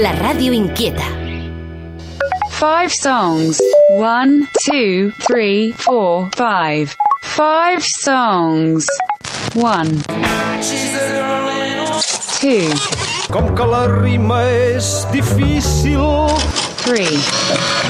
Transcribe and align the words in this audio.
la 0.00 0.12
ràdio 0.12 0.52
inquieta. 0.52 1.04
Five 2.50 2.92
songs. 2.92 3.60
One, 3.90 4.46
two, 4.64 5.12
three, 5.26 5.72
four, 5.72 6.28
five. 6.36 6.94
Five 7.22 7.82
songs. 7.84 8.86
One. 9.54 10.02
Two, 12.40 12.70
Com 13.30 13.54
que 13.54 13.64
la 13.66 13.86
rima 13.86 14.42
és 14.42 15.06
difícil, 15.12 16.26
three, 16.82 17.20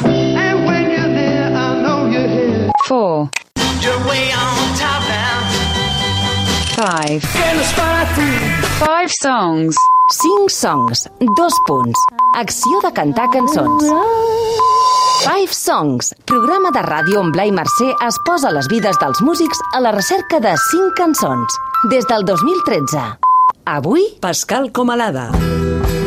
And 0.04 0.66
when 0.66 0.90
you're 0.90 1.14
there, 1.14 1.46
I 1.54 1.80
know 1.82 2.06
you're 2.10 2.28
here. 2.28 2.70
four, 2.84 3.30
You're 3.80 3.98
way 4.08 4.32
on 4.32 4.76
top 4.76 5.02
now. 5.08 5.38
five. 6.76 8.69
Five 8.80 9.12
songs. 9.12 9.76
5 10.10 10.48
songs, 10.48 11.06
dos 11.36 11.52
punts. 11.66 12.00
Acció 12.34 12.80
de 12.80 12.90
cantar 12.92 13.28
cançons. 13.30 13.84
Five 15.20 15.52
Songs, 15.52 16.14
programa 16.24 16.72
de 16.72 16.80
ràdio 16.86 17.20
on 17.20 17.28
Blai 17.30 17.52
Mercè 17.52 17.90
es 18.08 18.16
posa 18.24 18.48
les 18.56 18.72
vides 18.72 18.96
dels 19.04 19.20
músics 19.20 19.60
a 19.76 19.84
la 19.84 19.92
recerca 19.92 20.40
de 20.40 20.56
5 20.56 20.96
cançons. 20.96 21.60
Des 21.92 22.08
del 22.08 22.24
2013. 22.24 23.04
Avui, 23.68 24.08
Pascal 24.24 24.72
Comalada. 24.72 25.28
Com 25.36 25.99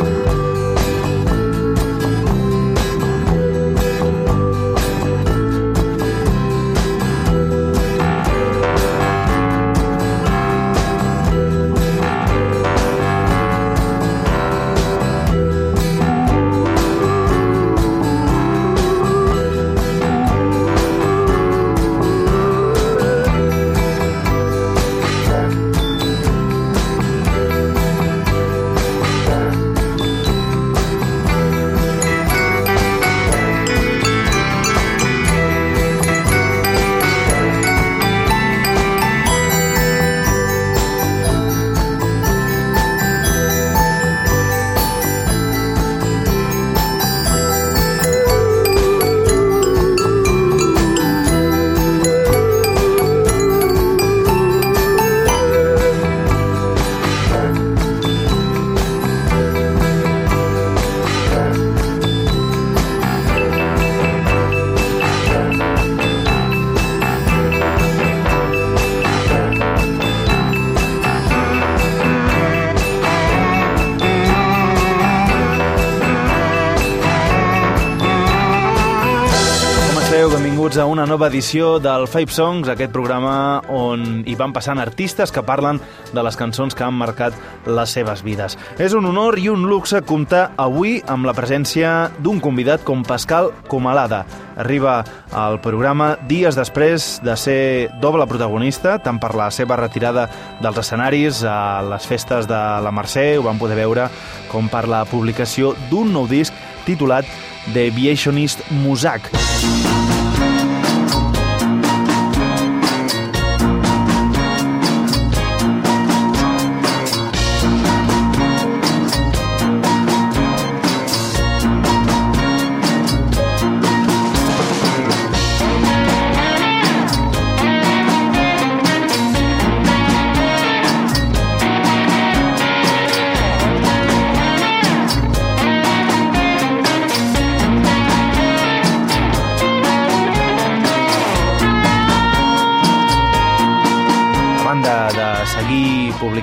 Benvinguts 80.73 80.89
a 80.89 80.91
una 80.91 81.05
nova 81.05 81.27
edició 81.27 81.75
del 81.77 82.07
Five 82.07 82.33
Songs, 82.33 82.69
aquest 82.71 82.89
programa 82.89 83.61
on 83.69 84.23
hi 84.25 84.33
van 84.33 84.49
passant 84.55 84.79
artistes 84.81 85.29
que 85.29 85.43
parlen 85.45 85.77
de 86.15 86.21
les 86.25 86.33
cançons 86.33 86.73
que 86.73 86.81
han 86.81 86.95
marcat 86.97 87.35
les 87.67 87.91
seves 87.93 88.23
vides. 88.25 88.55
És 88.81 88.95
un 88.97 89.05
honor 89.05 89.37
i 89.37 89.51
un 89.51 89.67
luxe 89.69 90.01
comptar 90.01 90.55
avui 90.57 90.95
amb 91.05 91.29
la 91.29 91.35
presència 91.37 92.09
d'un 92.17 92.39
convidat 92.41 92.81
com 92.81 93.03
Pascal 93.05 93.51
Comalada. 93.69 94.23
Arriba 94.57 95.03
al 95.29 95.59
programa 95.61 96.15
dies 96.25 96.57
després 96.57 97.19
de 97.21 97.37
ser 97.37 97.91
doble 98.01 98.25
protagonista, 98.25 98.97
tant 98.97 99.21
per 99.21 99.35
la 99.37 99.51
seva 99.53 99.77
retirada 99.77 100.25
dels 100.63 100.81
escenaris 100.81 101.43
a 101.45 101.83
les 101.85 102.09
festes 102.09 102.49
de 102.49 102.63
la 102.81 102.95
Mercè, 102.95 103.35
ho 103.37 103.45
vam 103.45 103.61
poder 103.61 103.77
veure, 103.77 104.09
com 104.49 104.73
per 104.73 104.87
la 104.89 105.05
publicació 105.05 105.75
d'un 105.93 106.09
nou 106.17 106.25
disc 106.25 106.57
titulat 106.87 107.29
The 107.75 107.91
Aviationist 107.93 108.65
Musac. 108.81 109.29
A 109.29 110.12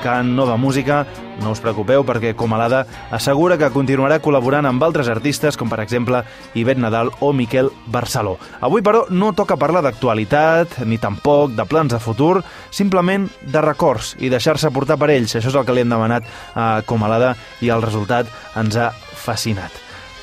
publicant 0.00 0.34
nova 0.34 0.56
música, 0.56 1.04
no 1.42 1.50
us 1.52 1.60
preocupeu 1.60 2.00
perquè 2.08 2.32
Comalada 2.32 2.86
assegura 3.12 3.58
que 3.60 3.68
continuarà 3.68 4.16
col·laborant 4.24 4.64
amb 4.64 4.80
altres 4.82 5.10
artistes 5.12 5.58
com 5.60 5.68
per 5.68 5.82
exemple 5.82 6.22
Ivet 6.56 6.80
Nadal 6.80 7.10
o 7.20 7.34
Miquel 7.36 7.68
Barceló. 7.86 8.38
Avui 8.64 8.80
però 8.80 9.04
no 9.10 9.34
toca 9.36 9.58
parlar 9.60 9.82
d'actualitat 9.84 10.80
ni 10.88 10.96
tampoc 10.96 11.52
de 11.52 11.68
plans 11.68 11.92
de 11.92 12.00
futur, 12.00 12.40
simplement 12.70 13.28
de 13.42 13.60
records 13.60 14.14
i 14.20 14.32
deixar-se 14.32 14.72
portar 14.72 14.96
per 14.96 15.12
ells. 15.12 15.36
Això 15.36 15.52
és 15.52 15.60
el 15.60 15.68
que 15.68 15.76
li 15.76 15.84
hem 15.84 15.92
demanat 15.92 16.24
a 16.54 16.80
Comalada 16.88 17.34
i 17.60 17.68
el 17.68 17.84
resultat 17.84 18.32
ens 18.56 18.80
ha 18.80 18.90
fascinat. 18.96 19.72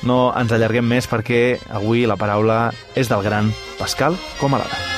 No 0.01 0.31
ens 0.33 0.53
allarguem 0.53 0.89
més 0.89 1.05
perquè 1.05 1.59
avui 1.69 2.07
la 2.09 2.17
paraula 2.17 2.71
és 2.95 3.13
del 3.13 3.21
gran 3.21 3.53
Pascal 3.77 4.17
Comalada. 4.41 4.97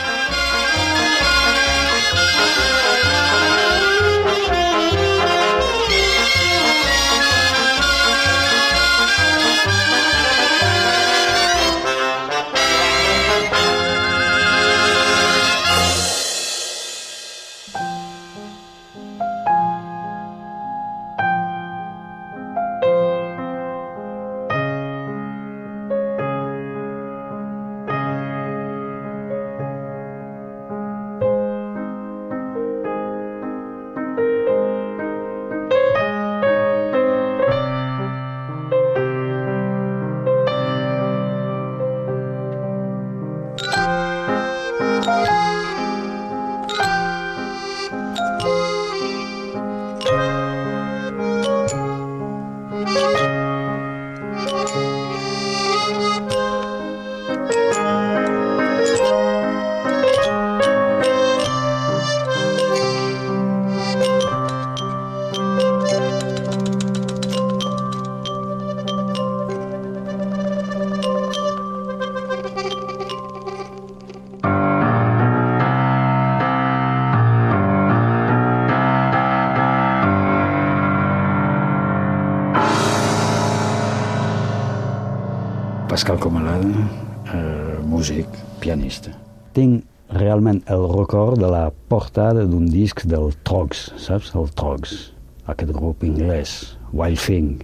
Pascal 86.09 86.23
Comalada, 86.23 86.89
eh, 87.35 87.77
músic, 87.85 88.25
pianista. 88.59 89.11
Tinc 89.53 89.83
realment 90.17 90.63
el 90.65 90.87
record 90.89 91.37
de 91.37 91.45
la 91.45 91.69
portada 91.69 92.47
d'un 92.49 92.65
disc 92.65 93.05
del 93.05 93.29
Trogs, 93.45 93.91
saps? 93.93 94.33
El 94.33 94.49
Trogs, 94.57 95.13
aquest 95.45 95.69
grup 95.69 96.01
anglès, 96.01 96.79
Wild 96.97 97.21
Thing. 97.21 97.59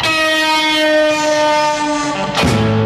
Wild 2.46 2.85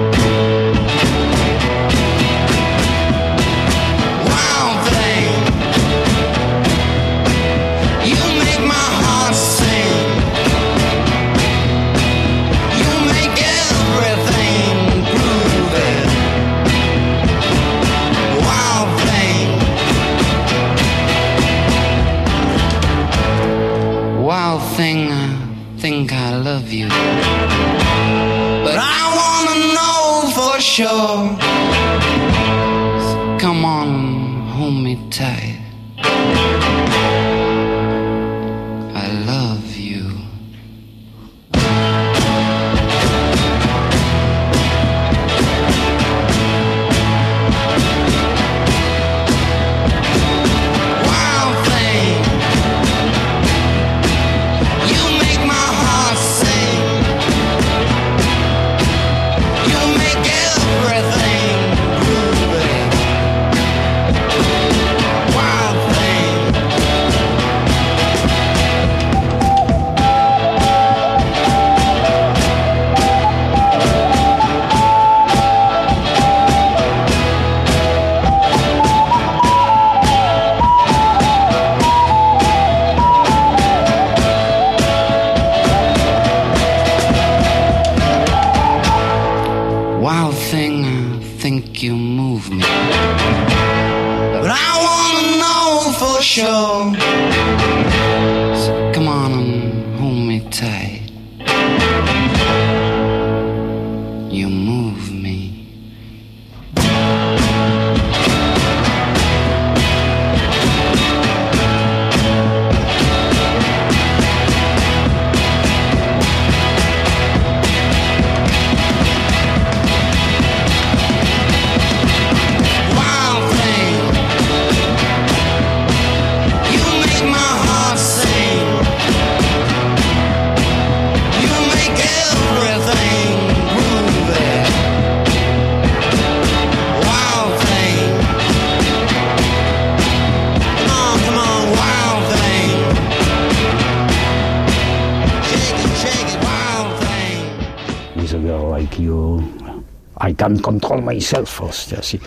control 150.70 151.04
myself, 151.06 151.60
hòstia, 151.66 152.04
sí. 152.06 152.20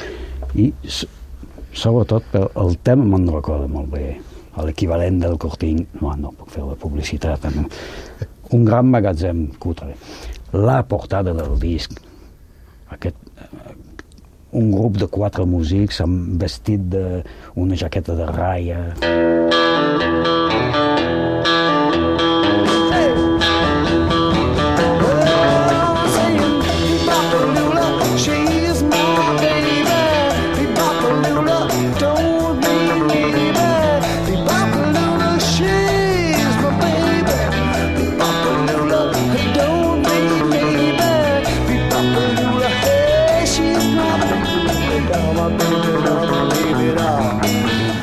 I 0.59 0.69
sobretot 1.73 2.27
pel 2.33 2.51
el 2.61 2.77
tema 2.85 3.07
me'n 3.15 3.31
recorda 3.33 3.71
molt 3.71 3.93
bé. 3.95 4.07
L'equivalent 4.63 5.23
del 5.23 5.39
Corting, 5.41 5.79
no, 6.03 6.13
no 6.21 6.33
puc 6.37 6.51
fer 6.53 6.65
la 6.67 6.77
publicitat, 6.77 7.47
no. 7.55 7.65
un 8.53 8.67
gran 8.69 8.91
magatzem 8.93 9.47
cutre. 9.63 9.95
La 10.53 10.83
portada 10.85 11.33
del 11.33 11.57
disc, 11.61 11.95
aquest, 12.93 13.17
eh, 13.41 13.73
un 14.61 14.69
grup 14.75 14.99
de 15.01 15.09
quatre 15.09 15.47
músics 15.49 16.03
amb 16.05 16.37
vestit 16.43 16.85
d'una 16.93 17.79
jaqueta 17.81 18.19
de 18.19 18.29
raia, 18.29 18.83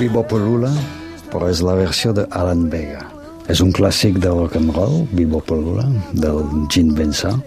down. 0.09 0.19
Bebopalula, 0.29 0.71
però 1.29 1.49
és 1.49 1.61
la 1.61 1.75
versió 1.75 2.13
de 2.13 2.25
Alan 2.31 2.69
Vega. 2.69 3.05
És 3.49 3.61
un 3.61 3.71
clàssic 3.71 4.19
de 4.19 4.29
rock 4.29 4.55
and 4.55 4.73
roll, 4.75 5.07
Bebopalula, 5.11 5.85
del 6.13 6.43
Gene 6.69 6.93
Vincent, 6.93 7.41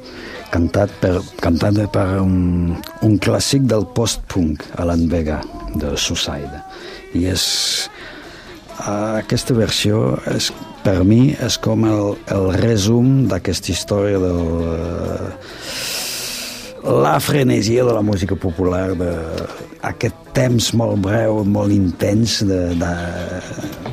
cantat 0.50 0.90
per, 1.00 1.20
cantat 1.40 1.78
per 1.92 2.20
un, 2.20 2.76
un 3.02 3.18
clàssic 3.18 3.62
del 3.66 3.86
post-punk, 3.94 4.62
Alan 4.78 5.08
Vega, 5.08 5.42
de 5.74 5.96
Suicide. 5.96 6.62
I 7.14 7.26
és... 7.32 7.88
Aquesta 8.82 9.54
versió, 9.54 10.16
és, 10.32 10.48
per 10.82 11.04
mi, 11.06 11.36
és 11.38 11.58
com 11.62 11.84
el, 11.86 12.16
el 12.34 12.48
resum 12.62 13.28
d'aquesta 13.30 13.70
història 13.70 14.18
del... 14.22 14.40
Uh, 14.62 15.30
la 16.82 17.20
frenesia 17.20 17.84
de 17.86 17.92
la 17.94 18.02
música 18.02 18.34
popular, 18.34 18.88
d'aquest 18.98 20.21
temps 20.36 20.72
molt 20.78 21.00
breu, 21.04 21.42
molt 21.44 21.72
intens 21.74 22.40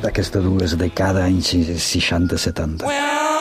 d'aquestes 0.00 0.44
dues 0.44 0.76
dècades, 0.80 1.24
anys 1.26 1.52
60-70. 1.90 2.86
She's 2.86 3.39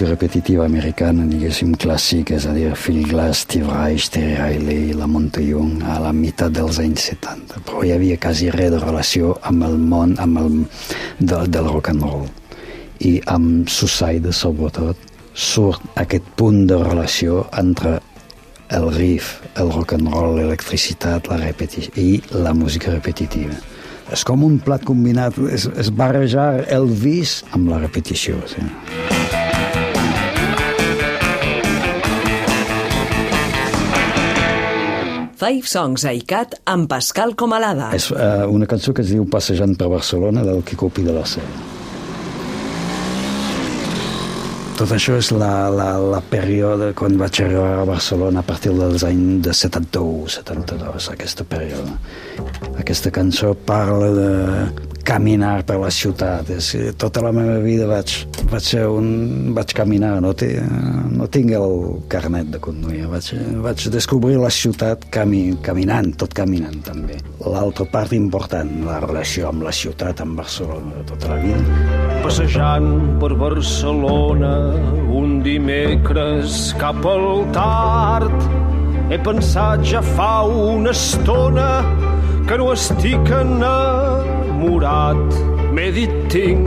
música 0.00 0.16
repetitiva 0.16 0.64
americana, 0.64 1.26
diguéssim, 1.28 1.74
clàssica, 1.76 2.32
és 2.38 2.46
a 2.48 2.54
dir, 2.56 2.70
Phil 2.72 3.02
Glass, 3.04 3.42
Steve 3.44 3.68
Reich, 3.68 4.08
Terry 4.08 4.32
Riley, 4.38 4.94
la 4.94 5.04
Young, 5.36 5.82
a 5.82 5.98
la 6.00 6.12
meitat 6.12 6.52
dels 6.52 6.78
anys 6.78 7.10
70. 7.10 7.60
Però 7.66 7.84
hi 7.84 7.92
havia 7.92 8.16
quasi 8.16 8.48
res 8.50 8.70
de 8.70 8.78
relació 8.78 9.36
amb 9.42 9.62
el 9.62 9.76
món 9.76 10.16
amb 10.18 10.38
el, 10.38 10.64
de, 11.18 11.46
del 11.48 11.68
rock 11.68 11.90
and 11.90 12.00
roll. 12.00 12.26
I 13.00 13.20
amb 13.26 13.68
Suicide, 13.68 14.32
sobretot, 14.32 14.96
surt 15.34 15.82
aquest 15.96 16.24
punt 16.34 16.66
de 16.66 16.80
relació 16.80 17.44
entre 17.58 18.00
el 18.70 18.90
riff, 18.96 19.42
el 19.56 19.70
rock 19.70 19.98
and 19.98 20.08
roll, 20.08 20.38
l'electricitat, 20.38 21.28
la 21.28 21.42
repetició 21.44 21.92
i 21.96 22.22
la 22.32 22.54
música 22.54 22.90
repetitiva. 22.90 23.52
És 24.10 24.24
com 24.24 24.48
un 24.48 24.56
plat 24.64 24.80
combinat, 24.80 25.36
és, 25.52 25.68
és 25.76 25.92
barrejar 25.92 26.64
el 26.72 26.88
vis 26.88 27.42
amb 27.52 27.68
la 27.68 27.84
repetició. 27.84 28.40
Sí. 28.48 28.64
Five 35.40 35.64
Songs 35.64 36.02
a 36.04 36.10
ICAT 36.12 36.58
amb 36.68 36.84
Pascal 36.90 37.30
Comalada. 37.32 37.86
És 37.96 38.10
uh, 38.12 38.44
una 38.52 38.66
cançó 38.68 38.92
que 38.92 39.00
es 39.00 39.08
diu 39.08 39.24
Passejant 39.32 39.72
per 39.80 39.86
Barcelona 39.88 40.42
del 40.44 40.60
Quico 40.68 40.90
Pi 40.92 41.00
de 41.06 41.14
la 41.16 41.22
Sela. 41.24 41.62
Tot 44.76 44.92
això 44.92 45.16
és 45.16 45.30
la, 45.32 45.70
la, 45.72 45.94
la 45.96 46.20
període 46.20 46.90
quan 46.96 47.16
vaig 47.20 47.40
arribar 47.40 47.70
a 47.78 47.86
Barcelona 47.88 48.42
a 48.44 48.48
partir 48.50 48.74
dels 48.76 49.06
anys 49.08 49.40
de 49.48 49.56
71, 49.56 50.28
72, 50.36 51.08
aquesta 51.14 51.48
període. 51.48 51.96
Aquesta 52.80 53.12
cançó 53.14 53.54
parla 53.66 54.08
de 54.14 54.30
caminar 55.10 55.64
per 55.66 55.78
la 55.80 55.90
ciutat. 55.90 56.50
És, 56.54 56.70
tota 57.00 57.22
la 57.24 57.32
meva 57.34 57.58
vida 57.64 57.86
vaig, 57.90 58.12
vaig, 58.50 58.64
ser 58.64 58.84
un, 58.90 59.50
vaig 59.56 59.72
caminar, 59.76 60.12
no, 60.22 60.32
té, 60.38 60.52
no 61.10 61.26
tinc 61.32 61.54
el 61.56 61.74
carnet 62.12 62.52
de 62.54 62.60
conduir. 62.62 63.06
Vaig, 63.10 63.32
vaig 63.64 63.88
descobrir 63.92 64.38
la 64.40 64.52
ciutat 64.54 65.08
cami, 65.14 65.42
caminant, 65.66 66.12
tot 66.20 66.34
caminant 66.36 66.78
també. 66.86 67.18
L'altra 67.40 67.88
part 67.90 68.14
important, 68.16 68.70
la 68.86 69.00
relació 69.06 69.48
amb 69.50 69.66
la 69.66 69.74
ciutat, 69.74 70.22
amb 70.22 70.38
Barcelona, 70.40 71.02
tota 71.08 71.34
la 71.34 71.40
vida. 71.42 71.98
Passejant 72.20 72.90
per 73.20 73.32
Barcelona 73.40 74.52
un 75.16 75.40
dimecres 75.42 76.70
cap 76.78 77.00
al 77.08 77.46
tard 77.56 78.36
he 79.10 79.18
pensat 79.24 79.82
ja 79.90 80.04
fa 80.14 80.44
una 80.46 80.92
estona 80.94 81.70
que 82.50 82.56
no 82.58 82.72
estic 82.74 83.28
enamorat. 83.30 85.36
M'he 85.70 85.84
dit 85.94 86.10
tinc 86.32 86.64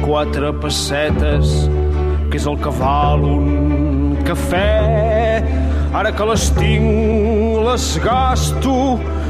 quatre 0.00 0.48
pessetes, 0.62 1.50
que 2.30 2.38
és 2.38 2.46
el 2.48 2.56
que 2.64 2.72
val 2.78 3.26
un 3.28 4.14
cafè. 4.24 5.42
Ara 5.92 6.14
que 6.16 6.28
les 6.30 6.46
tinc, 6.56 7.60
les 7.66 7.90
gasto 8.06 8.78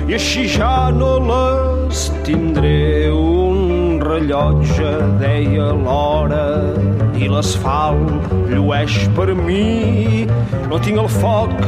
i 0.07 0.15
així 0.21 0.47
ja 0.55 0.93
no 0.95 1.11
les 1.27 2.07
tindré. 2.29 3.11
Un 3.11 3.99
rellotge 3.99 4.95
deia 5.19 5.73
l'hora 5.75 6.71
i 7.19 7.27
l'asfalt 7.35 8.31
llueix 8.55 9.03
per 9.19 9.33
mi. 9.35 10.23
No 10.71 10.79
tinc 10.87 11.03
el 11.03 11.11
foc 11.19 11.59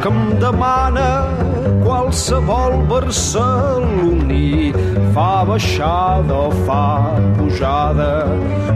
que 0.00 0.08
em 0.08 0.34
demana 0.40 1.08
qualsevol 1.84 2.82
barceloní. 2.90 4.72
Fa 5.14 5.44
baixada 5.48 6.34
o 6.34 6.50
fa 6.66 7.16
pujada 7.38 8.26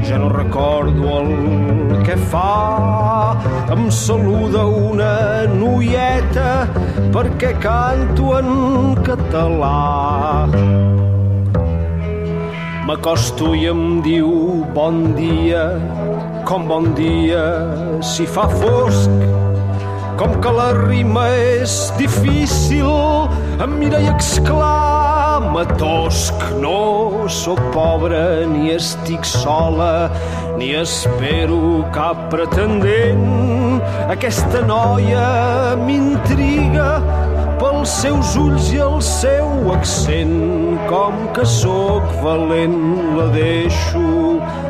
ja 0.03 0.19
no 0.19 0.29
recordo 0.29 1.21
el 1.21 2.03
que 2.05 2.17
fa. 2.17 3.37
Em 3.71 3.91
saluda 3.91 4.65
una 4.65 5.47
noieta 5.47 6.69
perquè 7.13 7.53
canto 7.61 8.39
en 8.39 8.95
català. 9.05 10.49
M'acosto 12.87 13.53
i 13.55 13.69
em 13.71 14.01
diu 14.03 14.65
bon 14.75 15.13
dia, 15.15 15.67
com 16.49 16.67
bon 16.67 16.91
dia 16.97 17.45
si 18.03 18.27
fa 18.27 18.49
fosc. 18.49 19.50
Com 20.21 20.35
que 20.45 20.51
la 20.53 20.67
rima 20.77 21.23
és 21.33 21.75
difícil, 21.97 22.91
em 23.57 23.71
mira 23.81 24.03
i 24.05 24.09
exclama 24.11 25.63
tosc. 25.81 26.45
No 26.61 27.25
sóc 27.33 27.63
pobre 27.73 28.21
ni 28.51 28.75
estic 28.75 29.25
sola, 29.25 30.11
ni 30.61 30.75
espero 30.77 31.87
cap 31.97 32.27
pretendent. 32.29 33.81
Aquesta 34.13 34.61
noia 34.69 35.25
m'intriga 35.87 36.93
pels 37.57 37.97
seus 38.05 38.37
ulls 38.45 38.69
i 38.77 38.85
el 38.91 39.01
seu 39.01 39.73
accent. 39.73 40.39
Com 40.93 41.31
que 41.33 41.49
sóc 41.49 42.13
valent, 42.21 42.81
la 43.17 43.31
deixo, 43.33 44.09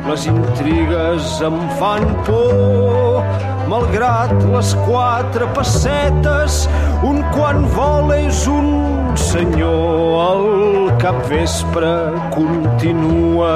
les 0.07 0.31
intrigues 0.31 1.41
em 1.51 1.65
fan 1.83 2.13
por. 2.23 3.50
Malgrat 3.71 4.33
les 4.51 4.71
quatre 4.83 5.47
pessetes, 5.55 6.65
un 7.07 7.21
quan 7.31 7.63
vol 7.71 8.11
és 8.17 8.41
un 8.51 9.13
senyor. 9.15 10.17
El 10.25 10.89
capvespre 10.99 11.93
continua, 12.35 13.53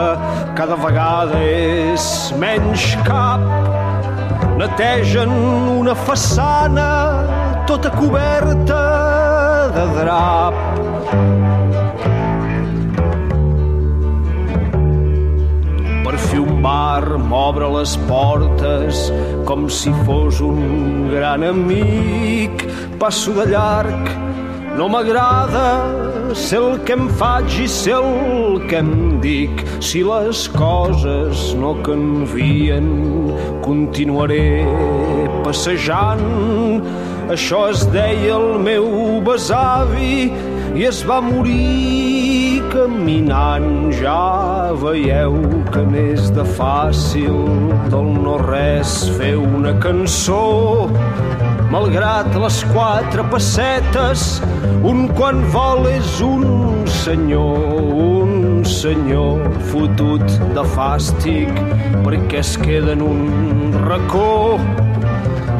cada 0.55 0.79
vegada 0.79 1.41
és 1.43 2.07
menys 2.39 2.93
cap. 3.09 3.43
Netegen 4.61 5.35
una 5.81 5.97
façana 6.07 6.89
tota 7.67 7.91
coberta 7.99 8.85
de 9.75 9.89
drap. 9.99 11.44
Bar 17.45 17.53
m'obre 17.53 17.69
les 17.79 17.97
portes 18.09 19.13
com 19.45 19.69
si 19.69 19.91
fos 20.07 20.41
un 20.41 21.11
gran 21.11 21.43
amic. 21.45 22.65
Passo 22.99 23.33
de 23.33 23.45
llarg, 23.51 24.09
no 24.79 24.89
m'agrada 24.89 26.33
ser 26.35 26.59
el 26.59 26.79
que 26.87 26.95
em 26.97 27.09
faig 27.19 27.59
i 27.61 27.69
ser 27.69 27.99
el 27.99 28.65
que 28.69 28.81
em 28.81 29.21
dic. 29.21 29.61
Si 29.81 30.03
les 30.03 30.49
coses 30.49 31.55
no 31.61 31.75
canvien, 31.85 32.89
continuaré 33.63 34.65
passejant. 35.45 36.25
Això 37.29 37.69
es 37.71 37.85
deia 37.93 38.39
el 38.39 38.59
meu 38.65 39.21
besavi 39.25 40.31
i 40.75 40.89
es 40.89 41.05
va 41.05 41.21
morir 41.21 42.54
caminant. 42.75 43.93
Ja 43.95 44.75
veieu 44.83 45.37
que 45.73 45.83
n'és 45.93 46.31
de 46.35 46.45
fàcil 46.57 47.37
del 47.93 48.11
no-res 48.25 48.95
fer 49.19 49.35
una 49.39 49.75
cançó. 49.85 50.91
Malgrat 51.71 52.35
les 52.39 52.61
quatre 52.75 53.25
pessetes, 53.33 54.27
un 54.91 55.07
quan 55.17 55.43
vol 55.55 55.89
és 55.91 56.21
un 56.23 56.87
senyor, 57.01 57.65
un 58.11 58.63
senyor 58.69 59.43
fotut 59.73 60.27
de 60.55 60.67
fàstic 60.77 61.51
perquè 62.05 62.43
es 62.43 62.55
queda 62.63 62.95
en 62.95 63.03
un 63.07 63.75
racó 63.89 64.59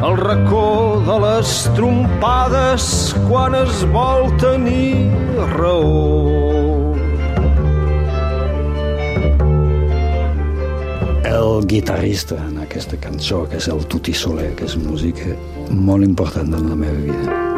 el 0.05 0.17
racó 0.19 1.01
de 1.07 1.15
les 1.23 1.53
trompades 1.77 2.85
quan 3.25 3.55
es 3.57 3.81
vol 3.95 4.29
tenir 4.37 5.09
raó. 5.57 6.44
El 11.35 11.65
guitarrista 11.67 12.37
en 12.47 12.61
aquesta 12.63 12.95
cançó, 13.03 13.41
que 13.51 13.59
és 13.59 13.67
el 13.67 13.83
Tuti 13.91 14.13
Soler, 14.15 14.53
que 14.55 14.69
és 14.69 14.77
música 14.79 15.35
molt 15.67 16.07
important 16.07 16.55
en 16.55 16.71
la 16.71 16.79
meva 16.85 17.03
vida. 17.09 17.54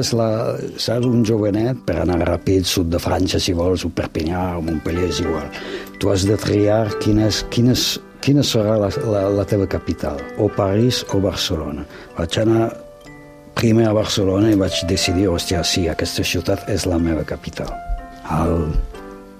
És 0.00 0.12
la, 0.16 0.28
saps, 0.80 1.06
un 1.06 1.24
jovenet 1.26 1.80
per 1.86 2.00
anar 2.02 2.20
ràpid, 2.24 2.66
sud 2.68 2.90
de 2.92 3.00
França, 3.00 3.40
si 3.40 3.54
vols, 3.56 3.86
o 3.86 3.92
Perpinyà, 3.94 4.44
o 4.58 4.64
Montpellier, 4.66 5.08
és 5.12 5.22
igual. 5.24 5.48
Tu 6.00 6.10
has 6.10 6.24
de 6.28 6.36
triar 6.40 6.86
quines, 7.00 7.44
quines 7.52 7.92
quina 8.20 8.44
serà 8.44 8.76
la, 8.80 8.90
la, 9.08 9.24
la 9.32 9.44
teva 9.48 9.66
capital, 9.66 10.20
o 10.38 10.48
París 10.52 11.02
o 11.14 11.20
Barcelona. 11.24 11.84
Vaig 12.18 12.38
anar 12.42 12.68
primer 13.56 13.88
a 13.88 13.96
Barcelona 13.96 14.52
i 14.52 14.58
vaig 14.60 14.82
decidir, 14.88 15.28
hòstia, 15.32 15.64
sí, 15.66 15.86
aquesta 15.88 16.24
ciutat 16.24 16.68
és 16.72 16.86
la 16.88 17.00
meva 17.00 17.24
capital. 17.28 17.72
Al, 18.30 18.68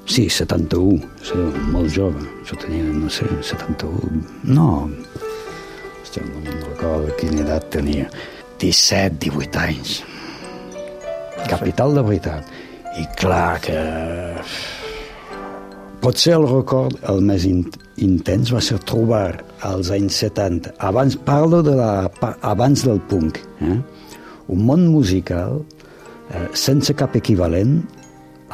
sí, 0.08 0.26
71, 0.32 1.00
sí, 1.24 1.40
molt 1.72 1.92
jove, 1.94 2.24
jo 2.48 2.58
tenia, 2.60 2.84
no 2.84 3.12
sé, 3.12 3.28
71, 3.52 4.24
no, 4.50 4.70
hòstia, 6.02 6.24
no, 6.26 6.44
no 6.48 6.60
recordo 6.66 7.16
quina 7.20 7.44
edat 7.44 7.70
tenia, 7.76 8.08
17, 8.60 9.20
18 9.28 9.62
anys. 9.68 10.00
Capital 11.48 11.94
de 11.96 12.04
veritat. 12.04 12.44
I 12.98 13.06
clar 13.16 13.60
que 13.62 13.78
Potser 16.00 16.32
el 16.32 16.46
record 16.48 16.96
el 17.12 17.20
més 17.28 17.44
in 17.44 17.60
intens 18.00 18.50
va 18.54 18.62
ser 18.64 18.78
trobar 18.88 19.42
als 19.68 19.90
anys 19.92 20.16
70, 20.22 20.72
abans, 20.88 21.16
parlo 21.26 21.60
de 21.60 21.74
la, 21.76 22.08
abans 22.48 22.86
del 22.86 23.02
punk, 23.10 23.36
eh? 23.60 23.76
un 24.48 24.62
món 24.64 24.86
musical 24.88 25.58
eh, 26.32 26.46
sense 26.56 26.96
cap 26.96 27.18
equivalent 27.20 27.82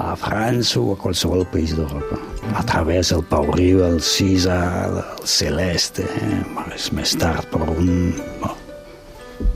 a 0.03 0.17
França 0.19 0.83
o 0.83 0.91
a 0.93 0.99
qualsevol 0.99 1.47
país 1.53 1.77
d'Europa. 1.79 2.19
A 2.59 2.65
través 2.67 3.15
del 3.15 3.23
Pau 3.31 3.47
Riu, 3.55 3.85
el 3.87 4.03
Cisa, 4.03 4.59
el 4.89 4.99
Celeste, 5.23 6.03
eh? 6.03 6.43
més, 6.93 7.15
tard, 7.17 7.47
però 7.55 7.71
un... 7.79 8.11
Bon, 8.43 8.59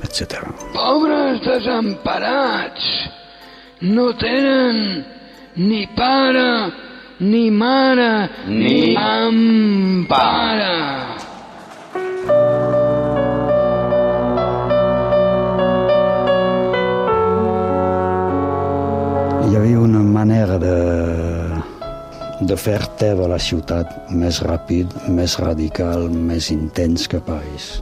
etc. 0.07 0.47
Pobres 0.79 1.43
desemparats, 1.45 2.87
no 3.81 4.13
tenen 4.13 5.05
ni 5.57 5.87
pare, 5.97 6.73
ni 7.21 7.51
mare, 7.51 8.29
ni 8.47 8.95
empara. 8.95 10.77
Hi 19.49 19.57
havia 19.57 19.81
una 19.81 20.03
manera 20.05 20.59
de, 20.59 20.77
de 22.41 22.57
fer 22.57 22.85
teva 23.01 23.29
la 23.33 23.39
ciutat 23.41 24.13
més 24.13 24.43
ràpid, 24.45 24.93
més 25.09 25.39
radical, 25.41 26.11
més 26.11 26.51
intens 26.53 27.09
que 27.09 27.21
París. 27.25 27.81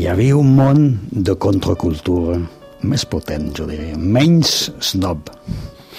Hi 0.00 0.08
havia 0.08 0.40
un 0.40 0.56
món 0.56 0.82
de 1.12 1.36
contracultura 1.36 2.40
més 2.82 3.04
potent, 3.08 3.50
jo 3.56 3.66
diria, 3.68 3.96
menys 3.96 4.70
snob. 4.82 5.30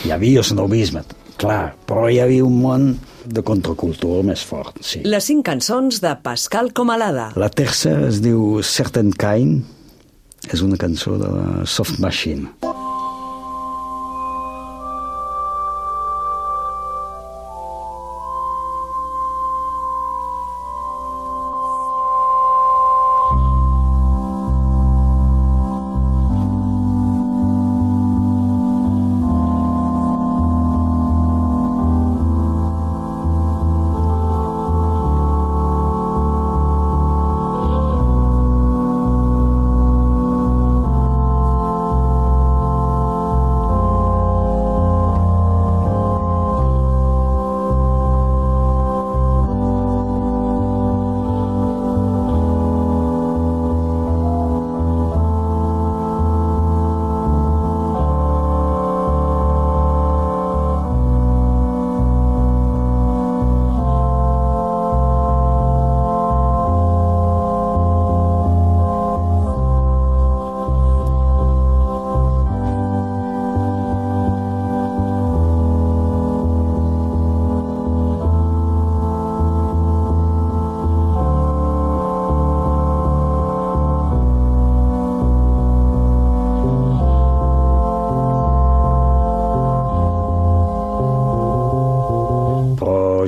Hi 0.03 0.13
havia 0.15 0.43
snobisme, 0.43 1.03
clar, 1.39 1.73
però 1.87 2.09
hi 2.11 2.19
havia 2.23 2.45
un 2.45 2.59
món 2.61 2.87
de 3.23 3.43
contracultura 3.45 4.23
més 4.27 4.43
fort, 4.43 4.81
sí. 4.83 5.03
Les 5.07 5.23
cinc 5.29 5.45
cançons 5.47 6.01
de 6.03 6.11
Pascal 6.23 6.73
Comalada. 6.75 7.31
La 7.39 7.49
tercera 7.49 8.09
es 8.09 8.19
diu 8.23 8.59
Certain 8.67 9.13
Kind, 9.15 9.63
és 10.51 10.63
una 10.65 10.79
cançó 10.79 11.15
de 11.21 11.29
la 11.31 11.67
Soft 11.69 12.01
Machine. 12.03 12.51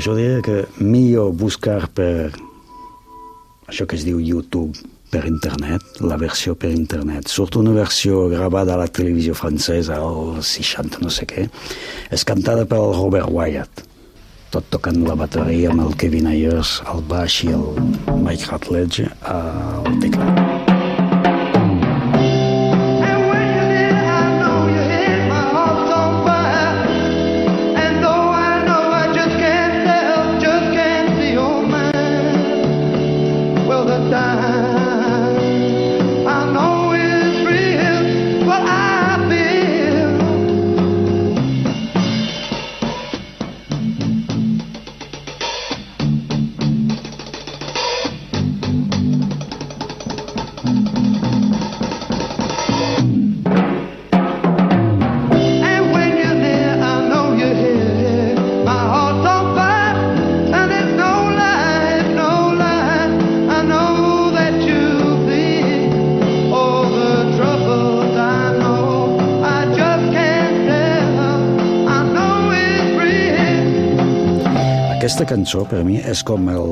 Jo 0.05 0.13
diria 0.13 0.41
que 0.45 0.65
millor 0.77 1.31
buscar 1.33 1.87
per 1.97 2.29
això 3.65 3.87
que 3.89 3.97
es 3.97 4.03
diu 4.05 4.19
YouTube 4.21 4.77
per 5.09 5.23
internet, 5.25 5.81
la 6.05 6.17
versió 6.21 6.53
per 6.53 6.69
internet. 6.69 7.31
Surt 7.31 7.57
una 7.57 7.73
versió 7.73 8.27
gravada 8.29 8.75
a 8.75 8.81
la 8.83 8.87
televisió 8.87 9.33
francesa 9.33 9.97
als 9.97 10.51
60 10.59 11.01
no 11.01 11.09
sé 11.13 11.25
què, 11.29 11.47
és 12.13 12.25
cantada 12.27 12.67
pel 12.69 12.93
Robert 12.93 13.31
Wyatt, 13.33 13.85
tot 14.53 14.69
tocant 14.75 15.01
la 15.07 15.17
bateria 15.17 15.71
amb 15.73 15.87
el 15.87 15.97
Kevin 15.97 16.29
Ayers 16.33 16.77
al 16.85 17.01
baix 17.09 17.41
i 17.47 17.55
el 17.55 17.65
Mike 18.21 18.51
Rutledge 18.51 19.09
al 19.23 19.89
teclat. 20.03 20.54
Aquesta 75.15 75.31
cançó, 75.31 75.61
per 75.63 75.77
mi, 75.87 75.93
és 76.11 76.19
com 76.27 76.49
el... 76.51 76.65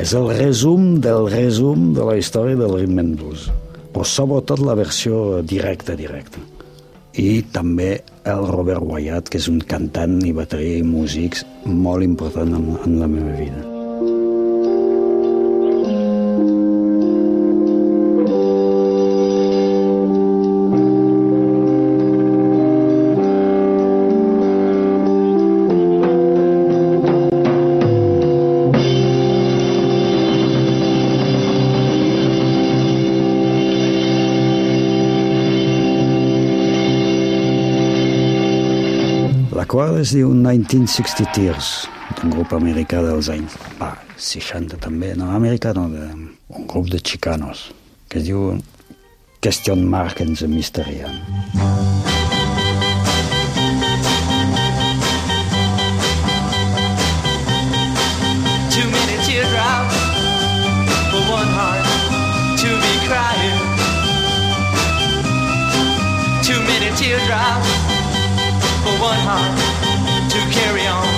És 0.00 0.14
el 0.16 0.30
resum 0.38 1.02
del 1.04 1.26
resum 1.28 1.90
de 1.92 2.06
la 2.08 2.14
història 2.16 2.56
del 2.56 2.72
rhythm 2.78 3.02
and 3.02 3.18
blues, 3.20 3.44
però 3.92 4.08
sobretot 4.08 4.64
la 4.64 4.78
versió 4.78 5.42
directa, 5.44 5.92
directa. 5.92 6.40
I 7.20 7.42
també 7.52 7.90
el 8.24 8.48
Robert 8.48 8.88
Wyatt, 8.88 9.28
que 9.28 9.36
és 9.36 9.52
un 9.52 9.60
cantant 9.60 10.16
i 10.24 10.32
bateria 10.32 10.80
i 10.80 10.86
músics 10.96 11.44
molt 11.68 12.08
important 12.08 12.56
en, 12.56 12.70
en 12.86 13.02
la 13.02 13.16
meva 13.18 13.36
vida. 13.36 13.67
Qual 39.78 39.94
es 39.94 40.10
diu 40.10 40.32
1960 40.34 41.28
Tears, 41.36 41.66
un 42.24 42.32
grup 42.34 42.50
americà 42.56 42.98
dels 42.98 43.28
anys 43.30 43.52
va, 43.78 43.92
60 44.18 44.74
també, 44.82 45.12
no, 45.14 45.28
americà 45.36 45.70
no, 45.76 45.84
de, 45.92 46.08
un 46.50 46.64
grup 46.66 46.88
de 46.90 46.98
xicanos, 46.98 47.68
que 48.10 48.18
es 48.18 48.26
diu 48.26 48.56
Question 49.38 49.86
Mark 49.86 50.18
and 50.20 50.34
the 50.34 50.48
Mysterian. 50.50 51.14
Too 58.74 58.90
many 58.90 59.22
teardrops 59.22 59.94
teardrops 66.98 67.87
one 69.08 69.24
heart 69.30 69.56
to 70.32 70.40
carry 70.58 70.86
on. 70.86 71.08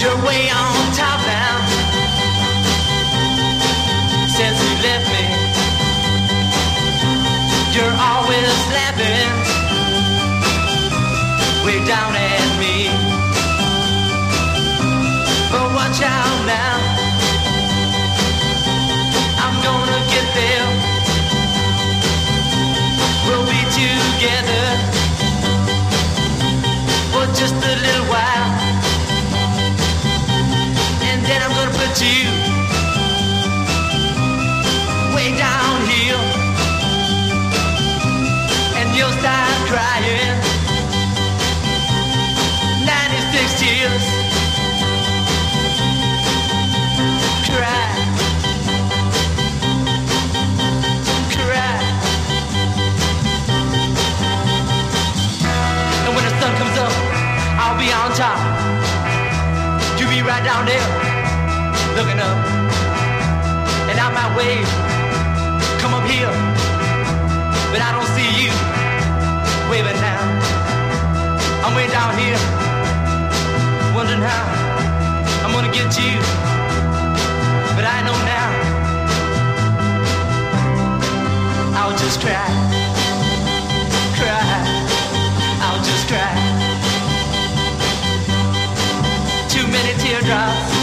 You're 0.00 0.20
way 0.28 0.42
on 0.64 0.76
top 1.02 1.20
now 1.24 1.56
since 4.36 4.58
you 4.64 4.72
left 4.86 5.06
me. 5.14 5.24
You're 7.74 7.96
always 8.10 8.52
laughing 8.76 9.30
way 11.64 11.78
down 11.86 12.29
you 32.06 32.30
way 35.14 35.36
down 35.36 35.80
here. 35.84 36.22
And 38.78 38.88
you'll 38.96 39.16
start 39.20 39.56
crying. 39.68 40.36
96 42.86 43.60
tears. 43.60 44.20
And 56.06 56.16
when 56.16 56.24
the 56.24 56.34
sun 56.40 56.52
comes 56.56 56.78
up, 56.78 56.92
I'll 57.60 57.78
be 57.78 57.92
on 57.92 58.10
top. 58.16 58.38
You 60.00 60.08
be 60.08 60.22
right 60.22 60.42
down 60.42 60.64
there, 60.64 60.99
looking 61.96 62.20
up. 62.20 62.38
And 63.90 63.96
I 63.98 64.08
might 64.14 64.32
wave, 64.36 64.70
come 65.82 65.94
up 65.94 66.06
here, 66.06 66.32
but 67.72 67.80
I 67.80 67.90
don't 67.96 68.10
see 68.16 68.30
you 68.40 68.52
waving 69.70 70.00
now. 70.00 70.22
I'm 71.64 71.74
way 71.74 71.86
down 71.88 72.12
here, 72.18 72.40
wondering 73.94 74.22
how 74.22 74.44
I'm 75.44 75.52
gonna 75.52 75.72
get 75.72 75.90
to 75.92 76.02
you 76.02 76.50
but 77.80 77.88
I 77.88 78.02
know 78.02 78.18
now 78.28 78.48
I'll 81.80 81.96
just 81.96 82.20
cry, 82.20 82.46
cry, 84.18 84.42
I'll 85.64 85.82
just 85.82 86.06
cry. 86.08 86.32
Too 89.48 89.66
many 89.68 89.96
teardrops 89.98 90.79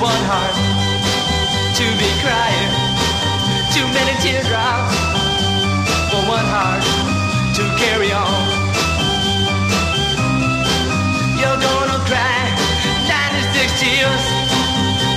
one 0.00 0.24
heart 0.24 0.56
to 1.76 1.84
be 2.00 2.08
crying. 2.24 2.72
Too 3.68 3.84
many 3.92 4.16
teardrops 4.24 4.96
for 6.08 6.24
one 6.24 6.48
heart 6.48 6.80
to 7.56 7.62
carry 7.76 8.08
on. 8.08 8.40
You're 11.36 11.60
gonna 11.60 12.00
cry 12.08 12.40
96 13.04 13.76
tears. 13.76 14.24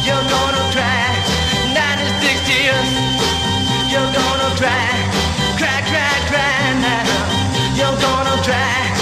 You're 0.03 0.27
gonna 0.27 0.63
cry 0.75 1.07
96 1.71 2.43
tears. 2.43 2.89
You're 3.87 4.11
gonna 4.11 4.51
cry, 4.59 4.91
cry, 5.55 5.79
cry, 5.87 6.15
cry 6.27 6.59
now. 6.83 7.07
You're 7.79 7.99
gonna 8.03 8.35
cry, 8.43 8.92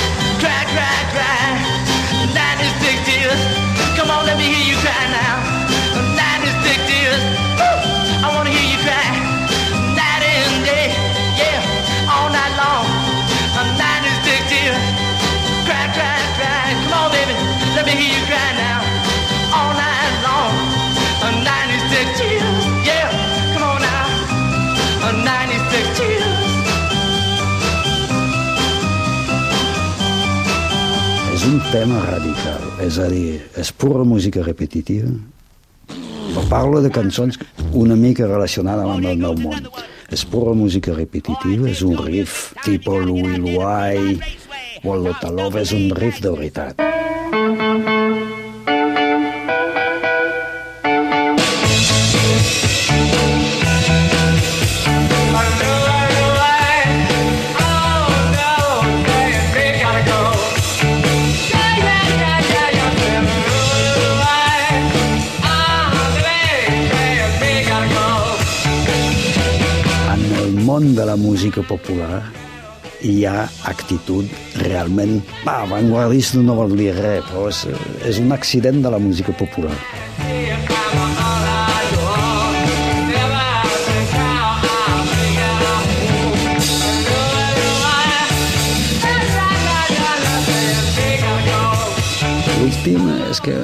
tema 31.71 32.01
radical, 32.03 32.63
és 32.83 32.97
a 32.99 33.05
dir, 33.07 33.39
és 33.55 33.69
pura 33.71 34.03
música 34.03 34.43
repetitiva. 34.43 35.07
Però 35.87 36.43
parlo 36.51 36.81
de 36.83 36.91
cançons 36.91 37.39
una 37.71 37.95
mica 37.95 38.27
relacionades 38.27 38.91
amb 38.91 39.07
el 39.07 39.21
meu 39.23 39.37
món. 39.39 39.69
És 40.11 40.25
pura 40.27 40.51
música 40.51 40.91
repetitiva, 40.97 41.69
és 41.71 41.79
un 41.87 41.95
riff 42.03 42.51
tipus 42.65 43.05
Louis 43.07 43.39
Louai 43.39 44.17
o 44.83 44.97
el 44.97 45.07
Lotalov, 45.07 45.61
és 45.63 45.71
un 45.71 45.93
riff 45.95 46.19
de 46.19 46.35
veritat. 46.35 46.90
Món 70.71 70.95
de 70.95 71.05
la 71.05 71.17
música 71.17 71.61
popular 71.67 72.21
hi 73.03 73.25
ha 73.27 73.41
actitud 73.67 74.29
realment... 74.61 75.17
Va, 75.43 75.65
avantguardista 75.65 76.39
no 76.39 76.55
vol 76.61 76.77
dir 76.79 76.93
res, 76.95 77.25
però 77.27 77.49
és, 77.49 77.65
és 78.07 78.21
un 78.23 78.31
accident 78.31 78.79
de 78.85 78.93
la 78.93 78.99
música 79.03 79.35
popular. 79.35 79.75
L'últim 92.61 93.11
és 93.27 93.43
que 93.43 93.59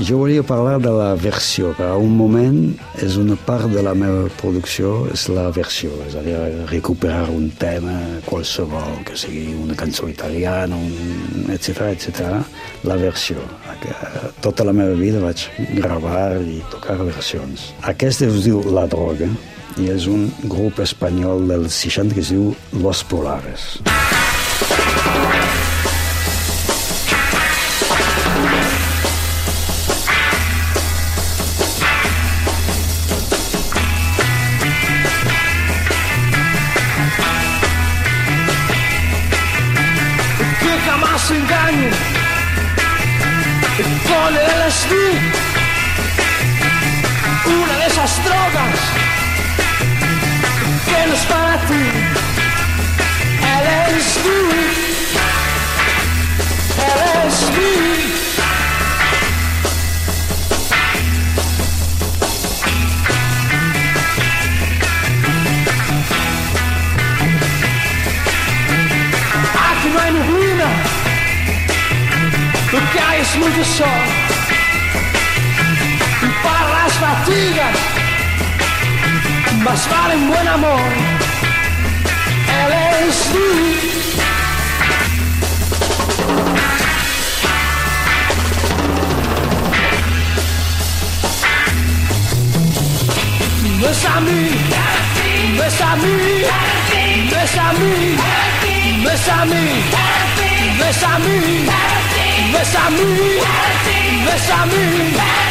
jo 0.00 0.18
volia 0.18 0.42
parlar 0.42 0.78
de 0.80 0.90
la 0.90 1.14
versió, 1.14 1.72
que 1.76 1.82
a 1.82 1.96
un 1.96 2.14
moment 2.16 2.58
és 3.02 3.16
una 3.18 3.36
part 3.46 3.66
de 3.72 3.82
la 3.82 3.94
meva 3.98 4.28
producció, 4.38 5.06
és 5.12 5.26
la 5.32 5.48
versió, 5.54 5.90
és 6.06 6.14
a 6.18 6.22
dir, 6.22 6.36
recuperar 6.70 7.26
un 7.34 7.48
tema 7.58 7.96
qualsevol, 8.26 9.00
que 9.06 9.16
sigui 9.18 9.52
una 9.58 9.76
cançó 9.78 10.08
italiana, 10.10 10.76
un, 10.76 11.48
etc 11.54 11.88
etc. 11.90 12.30
la 12.84 12.98
versió. 13.00 13.42
Tota 14.44 14.66
la 14.66 14.74
meva 14.74 14.94
vida 14.98 15.22
vaig 15.22 15.48
gravar 15.78 16.38
i 16.42 16.60
tocar 16.72 16.98
versions. 17.02 17.72
Aquest 17.82 18.26
es 18.26 18.42
diu 18.46 18.62
La 18.74 18.86
Droga 18.90 19.30
i 19.78 19.90
és 19.92 20.08
un 20.10 20.28
grup 20.46 20.80
espanyol 20.82 21.46
del 21.50 21.68
60 21.70 22.14
que 22.14 22.24
es 22.26 22.34
diu 22.34 22.52
Los 22.82 23.04
Polares. 23.06 23.78
que 23.84 25.27
tú 44.88 45.38
una 47.50 47.74
de 47.78 47.86
esas 47.86 48.24
drogas 48.24 48.78
que 50.86 51.06
no 51.06 51.14
es 51.14 51.24
para 51.26 51.58
ti. 51.66 51.84
Eres 53.60 54.18
tú, 54.22 54.38
eres 56.78 57.38
tú. 57.54 57.68
Aqui 69.70 69.88
não 69.88 70.00
é 70.02 70.10
neblina, 70.10 70.68
o 72.72 72.80
que 72.92 72.98
há 72.98 73.16
é 73.16 73.18
muito 73.38 73.64
sol. 73.64 74.37
fatigas, 77.28 77.76
mas 79.62 79.80
para 79.86 80.14
un 80.14 80.28
buen 80.28 80.48
amor, 80.48 80.80
él 82.60 82.72
es 83.06 83.16
tú. 83.32 83.46
Bésame, 93.80 94.40
bésame, 95.58 96.14
bésame, 97.30 97.92
bésame, 99.04 99.04
bésame, 99.04 99.62
bésame, 100.78 101.36
bésame, 102.52 103.10
bésame. 104.26 105.47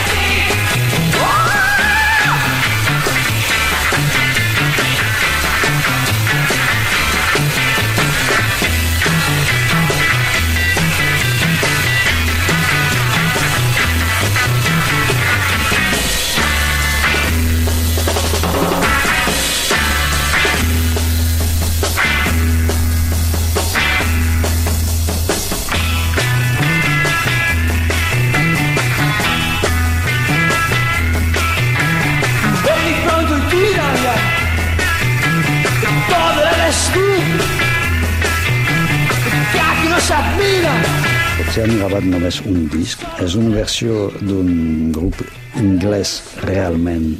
Potser 41.37 41.67
han 41.67 41.75
gravat 41.77 42.05
només 42.09 42.39
un 42.49 42.63
disc. 42.73 43.03
És 43.21 43.35
una 43.37 43.53
versió 43.59 44.07
d'un 44.17 44.89
grup 44.95 45.19
anglès 45.61 46.15
realment 46.47 47.11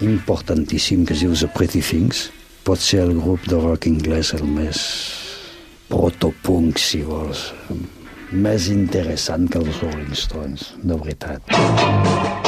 importantíssim 0.00 1.04
que 1.04 1.12
es 1.12 1.24
diu 1.24 1.34
The 1.36 1.50
Pretty 1.52 1.82
Things. 1.84 2.30
Pot 2.64 2.80
ser 2.80 3.02
el 3.04 3.12
grup 3.18 3.44
de 3.50 3.58
rock 3.60 3.90
anglès 3.90 4.32
el 4.38 4.46
més 4.48 4.80
protopunk, 5.90 6.80
si 6.80 7.02
vols. 7.04 7.50
Més 8.32 8.70
interessant 8.72 9.44
que 9.52 9.60
els 9.60 9.82
Rolling 9.82 10.16
Stones, 10.16 10.72
de 10.80 10.96
veritat. 11.02 12.41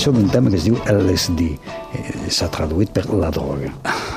Versió 0.00 0.14
d'un 0.16 0.30
tema 0.32 0.48
que 0.48 0.56
es 0.56 0.64
diu 0.64 0.78
LSD. 0.88 1.46
Eh, 1.92 2.30
S'ha 2.32 2.46
traduït 2.48 2.88
per 2.96 3.02
la 3.12 3.28
droga. 3.36 3.68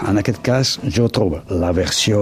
En 0.08 0.15
aquest 0.22 0.39
cas, 0.39 0.72
jo 0.96 1.10
trobo 1.12 1.41
la 1.52 1.74
versió, 1.76 2.22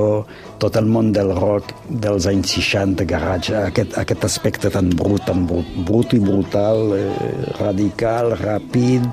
tot 0.57 0.79
el 0.81 0.89
món 0.89 1.11
del 1.13 1.29
rock 1.37 1.69
dels 1.85 2.25
anys 2.31 2.55
60, 2.55 3.05
garage, 3.05 3.53
aquest, 3.59 3.93
aquest 4.01 4.25
aspecte 4.25 4.73
tan 4.73 4.89
brut, 4.97 5.27
tan 5.29 5.45
brut, 5.45 5.69
brut 5.85 6.17
i 6.17 6.23
brutal, 6.25 6.95
eh, 6.97 7.53
radical, 7.59 8.33
ràpid, 8.41 9.05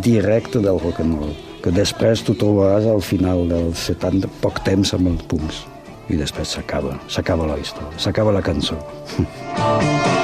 directe 0.00 0.64
del 0.64 0.80
rock 0.80 1.04
and 1.04 1.20
roll, 1.20 1.36
que 1.60 1.68
després 1.68 2.24
tu 2.24 2.32
trobaràs 2.40 2.88
al 2.88 3.04
final 3.04 3.44
dels 3.52 3.84
70, 3.92 4.32
poc 4.40 4.64
temps 4.64 4.96
amb 4.96 5.12
els 5.12 5.28
punks. 5.28 5.66
I 6.08 6.24
després 6.24 6.56
s'acaba, 6.56 6.96
s'acaba 7.04 7.52
la 7.52 7.60
història, 7.60 7.98
s'acaba 8.00 8.32
la 8.32 8.48
cançó. 8.48 8.80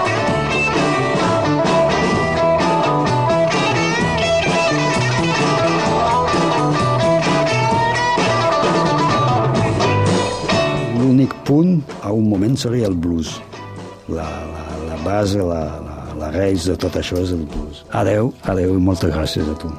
punt, 11.50 11.80
a 12.06 12.12
un 12.14 12.28
moment, 12.30 12.54
seria 12.56 12.86
el 12.86 12.94
blues. 12.94 13.34
La, 14.08 14.28
la, 14.54 14.66
la 14.86 14.98
base, 15.02 15.42
la, 15.42 15.64
la, 15.86 15.96
la 16.20 16.30
reis 16.36 16.68
de 16.70 16.78
tot 16.78 17.00
això 17.02 17.18
és 17.24 17.34
el 17.34 17.42
blues. 17.50 17.82
Adeu, 18.04 18.30
adeu 18.54 18.78
i 18.78 18.86
moltes 18.90 19.10
gràcies 19.16 19.50
a 19.50 19.58
tu. 19.58 19.74